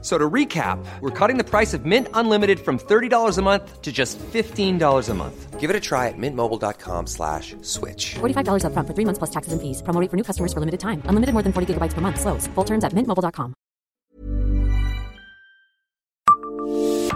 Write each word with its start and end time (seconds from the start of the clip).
So 0.00 0.16
to 0.16 0.30
recap, 0.30 0.78
we're 1.00 1.10
cutting 1.10 1.38
the 1.38 1.44
price 1.44 1.74
of 1.74 1.84
Mint 1.84 2.06
Unlimited 2.14 2.60
from 2.60 2.78
$30 2.78 3.36
a 3.36 3.42
month 3.42 3.82
to 3.82 3.90
just 3.90 4.16
$15 4.32 5.08
a 5.08 5.14
month. 5.14 5.58
Give 5.58 5.70
it 5.70 5.74
a 5.74 5.80
try 5.80 6.06
at 6.06 6.14
mintmobile.com 6.16 7.08
slash 7.08 7.56
switch. 7.62 8.14
$45 8.20 8.62
upfront 8.62 8.86
for 8.86 8.94
three 8.94 9.04
months 9.04 9.18
plus 9.18 9.30
taxes 9.30 9.52
and 9.52 9.60
fees. 9.60 9.82
Promo 9.82 10.00
rate 10.00 10.08
for 10.08 10.16
new 10.16 10.22
customers 10.22 10.52
for 10.52 10.60
limited 10.60 10.78
time. 10.78 11.02
Unlimited 11.08 11.32
more 11.34 11.42
than 11.42 11.52
40 11.52 11.74
gigabytes 11.74 11.94
per 11.94 12.00
month. 12.00 12.20
Slows. 12.20 12.46
Full 12.54 12.64
terms 12.64 12.84
at 12.84 12.94
mintmobile.com. 12.94 13.54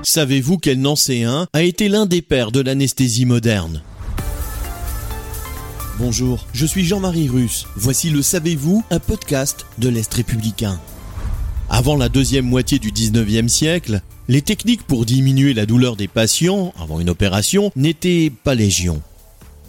Savez-vous 0.02 0.58
quel 0.58 0.80
Nancéen 0.80 1.46
a 1.52 1.62
été 1.62 1.88
l'un 1.88 2.06
des 2.06 2.22
pères 2.22 2.50
de 2.50 2.60
l'anesthésie 2.60 3.24
moderne? 3.24 3.80
Bonjour, 5.98 6.44
je 6.52 6.66
suis 6.66 6.84
Jean-Marie 6.84 7.28
Russe. 7.28 7.66
Voici 7.76 8.10
le 8.10 8.22
Savez-vous, 8.22 8.82
un 8.90 8.98
podcast 8.98 9.66
de 9.78 9.88
l'Est 9.88 10.12
républicain. 10.12 10.80
Avant 11.70 11.96
la 11.96 12.08
deuxième 12.08 12.44
moitié 12.44 12.78
du 12.78 12.92
19e 12.92 13.48
siècle, 13.48 14.02
les 14.28 14.42
techniques 14.42 14.82
pour 14.82 15.04
diminuer 15.04 15.54
la 15.54 15.66
douleur 15.66 15.96
des 15.96 16.08
patients 16.08 16.72
avant 16.80 17.00
une 17.00 17.10
opération 17.10 17.72
n'étaient 17.76 18.30
pas 18.44 18.54
légion. 18.54 19.00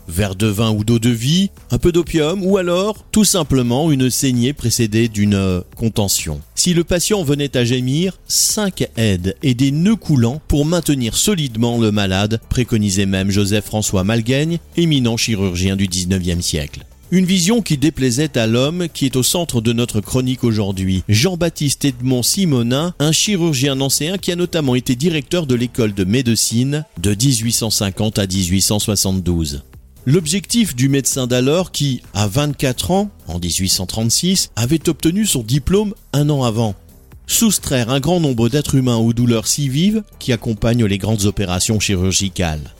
Verre 0.07 0.35
de 0.35 0.47
vin 0.47 0.71
ou 0.71 0.83
d'eau 0.83 0.99
de 0.99 1.09
vie, 1.09 1.49
un 1.71 1.77
peu 1.77 1.93
d'opium 1.93 2.45
ou 2.45 2.57
alors 2.57 3.05
tout 3.11 3.23
simplement 3.23 3.89
une 3.89 4.09
saignée 4.09 4.51
précédée 4.51 5.07
d'une 5.07 5.33
euh, 5.33 5.61
contention. 5.77 6.41
Si 6.55 6.73
le 6.73 6.83
patient 6.83 7.23
venait 7.23 7.55
à 7.55 7.63
gémir, 7.63 8.19
5 8.27 8.89
aides 8.97 9.35
et 9.41 9.53
des 9.53 9.71
nœuds 9.71 9.95
coulants 9.95 10.41
pour 10.49 10.65
maintenir 10.65 11.15
solidement 11.15 11.79
le 11.79 11.91
malade, 11.91 12.41
préconisait 12.49 13.05
même 13.05 13.31
Joseph-François 13.31 14.03
Malgaigne, 14.03 14.59
éminent 14.75 15.15
chirurgien 15.15 15.77
du 15.77 15.87
19e 15.87 16.41
siècle. 16.41 16.81
Une 17.13 17.25
vision 17.25 17.61
qui 17.61 17.77
déplaisait 17.77 18.39
à 18.39 18.47
l'homme 18.47 18.87
qui 18.91 19.05
est 19.05 19.15
au 19.15 19.21
centre 19.21 19.61
de 19.61 19.71
notre 19.71 20.01
chronique 20.01 20.43
aujourd'hui. 20.43 21.03
Jean-Baptiste 21.07 21.85
Edmond 21.85 22.23
Simonin, 22.23 22.95
un 22.97 23.11
chirurgien 23.11 23.79
ancien 23.81 24.17
qui 24.17 24.31
a 24.31 24.35
notamment 24.35 24.73
été 24.73 24.95
directeur 24.95 25.45
de 25.45 25.53
l'école 25.53 25.93
de 25.93 26.05
médecine 26.05 26.85
de 26.99 27.11
1850 27.11 28.17
à 28.17 28.25
1872. 28.25 29.61
L'objectif 30.07 30.75
du 30.75 30.89
médecin 30.89 31.27
d'alors 31.27 31.71
qui, 31.71 32.01
à 32.15 32.25
24 32.25 32.89
ans, 32.89 33.11
en 33.27 33.37
1836, 33.37 34.49
avait 34.55 34.89
obtenu 34.89 35.27
son 35.27 35.43
diplôme 35.43 35.93
un 36.13 36.31
an 36.31 36.43
avant. 36.43 36.73
Soustraire 37.27 37.91
un 37.91 37.99
grand 37.99 38.21
nombre 38.21 38.49
d'êtres 38.49 38.73
humains 38.73 38.97
aux 38.97 39.13
douleurs 39.13 39.45
si 39.45 39.69
vives 39.69 40.01
qui 40.17 40.33
accompagnent 40.33 40.85
les 40.85 40.97
grandes 40.97 41.25
opérations 41.25 41.79
chirurgicales. 41.79 42.73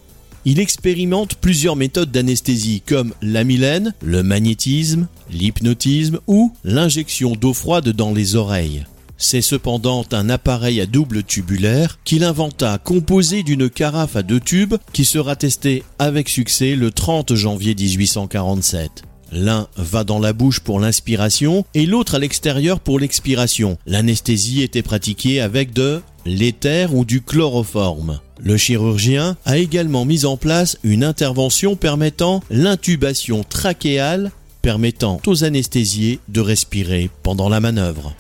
Il 0.45 0.59
expérimente 0.59 1.35
plusieurs 1.35 1.77
méthodes 1.77 2.11
d'anesthésie 2.11 2.81
comme 2.85 3.13
l'amylène, 3.21 3.93
le 4.01 4.23
magnétisme, 4.23 5.07
l'hypnotisme 5.31 6.19
ou 6.27 6.51
l'injection 6.65 7.31
d'eau 7.33 7.53
froide 7.53 7.89
dans 7.89 8.13
les 8.13 8.35
oreilles. 8.35 8.85
C'est 9.17 9.41
cependant 9.41 10.03
un 10.11 10.29
appareil 10.29 10.81
à 10.81 10.85
double 10.85 11.23
tubulaire 11.23 11.97
qu'il 12.03 12.25
inventa 12.25 12.77
composé 12.77 13.43
d'une 13.43 13.69
carafe 13.69 14.17
à 14.17 14.23
deux 14.23 14.41
tubes 14.41 14.75
qui 14.91 15.05
sera 15.05 15.37
testé 15.37 15.83
avec 15.97 16.27
succès 16.27 16.75
le 16.75 16.91
30 16.91 17.33
janvier 17.35 17.73
1847. 17.73 19.03
L'un 19.31 19.67
va 19.77 20.03
dans 20.03 20.19
la 20.19 20.33
bouche 20.33 20.59
pour 20.59 20.79
l'inspiration 20.79 21.65
et 21.73 21.85
l'autre 21.85 22.15
à 22.15 22.19
l'extérieur 22.19 22.79
pour 22.79 22.99
l'expiration. 22.99 23.77
L'anesthésie 23.87 24.61
était 24.61 24.83
pratiquée 24.83 25.39
avec 25.39 25.73
de 25.73 26.01
l'éther 26.25 26.93
ou 26.93 27.05
du 27.05 27.21
chloroforme. 27.21 28.19
Le 28.39 28.57
chirurgien 28.57 29.37
a 29.45 29.57
également 29.57 30.05
mis 30.05 30.25
en 30.25 30.37
place 30.37 30.77
une 30.83 31.03
intervention 31.03 31.75
permettant 31.75 32.41
l'intubation 32.49 33.43
trachéale, 33.43 34.31
permettant 34.61 35.19
aux 35.25 35.43
anesthésiés 35.43 36.19
de 36.29 36.41
respirer 36.41 37.09
pendant 37.23 37.49
la 37.49 37.59
manœuvre. 37.59 38.13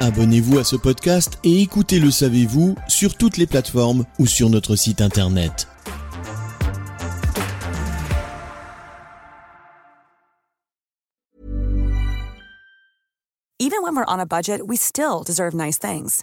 Abonnez-vous 0.00 0.58
à 0.58 0.64
ce 0.64 0.76
podcast 0.76 1.38
et 1.44 1.62
écoutez 1.62 1.98
Le 1.98 2.10
Savez-vous 2.10 2.74
sur 2.88 3.16
toutes 3.16 3.36
les 3.36 3.46
plateformes 3.46 4.04
ou 4.18 4.26
sur 4.26 4.50
notre 4.50 4.76
site 4.76 5.00
internet. 5.00 5.68
Even 13.60 13.82
when 13.82 13.96
we're 13.96 14.04
on 14.06 14.20
a 14.20 14.26
budget, 14.26 14.60
we 14.66 14.76
still 14.76 15.22
deserve 15.24 15.54
nice 15.54 15.78
things. 15.78 16.22